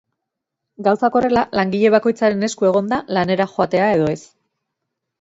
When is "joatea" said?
3.55-3.95